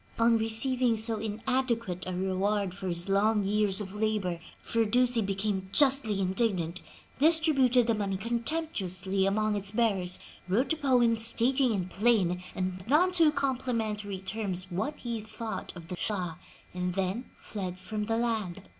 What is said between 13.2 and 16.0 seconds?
complimentary terms what he thought of the